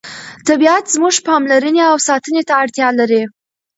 طبیعت 0.47 0.85
زموږ 0.95 1.15
پاملرنې 1.27 1.83
او 1.91 1.95
ساتنې 2.07 2.41
ته 2.47 2.53
اړتیا 2.61 2.87
لري 2.99 3.23